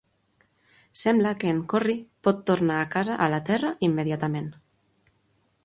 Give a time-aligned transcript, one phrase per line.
[1.01, 1.95] Sembla que en Corry
[2.27, 4.49] pot tornar a casa a la Terra immediatament.